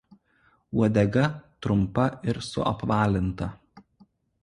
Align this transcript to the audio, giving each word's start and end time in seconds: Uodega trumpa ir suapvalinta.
Uodega 0.79 1.27
trumpa 1.65 2.07
ir 2.33 2.43
suapvalinta. 2.49 3.55